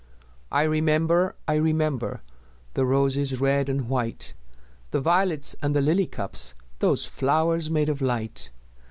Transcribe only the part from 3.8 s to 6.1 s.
white, The violets and the lily